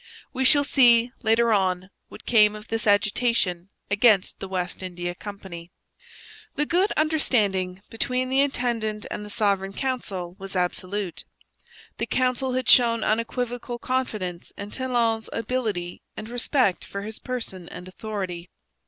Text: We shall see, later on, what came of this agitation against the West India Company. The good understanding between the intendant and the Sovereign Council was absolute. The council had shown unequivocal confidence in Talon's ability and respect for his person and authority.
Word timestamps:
We 0.33 0.45
shall 0.45 0.63
see, 0.63 1.11
later 1.21 1.53
on, 1.53 1.91
what 2.09 2.25
came 2.25 2.55
of 2.55 2.69
this 2.69 2.87
agitation 2.87 3.69
against 3.91 4.39
the 4.39 4.47
West 4.47 4.81
India 4.81 5.13
Company. 5.13 5.69
The 6.55 6.65
good 6.65 6.91
understanding 6.93 7.83
between 7.91 8.27
the 8.27 8.39
intendant 8.41 9.05
and 9.11 9.23
the 9.23 9.29
Sovereign 9.29 9.73
Council 9.73 10.35
was 10.39 10.55
absolute. 10.55 11.25
The 11.99 12.07
council 12.07 12.53
had 12.53 12.67
shown 12.67 13.03
unequivocal 13.03 13.77
confidence 13.77 14.51
in 14.57 14.71
Talon's 14.71 15.29
ability 15.33 16.01
and 16.17 16.27
respect 16.29 16.83
for 16.83 17.03
his 17.03 17.19
person 17.19 17.69
and 17.69 17.87
authority. 17.87 18.49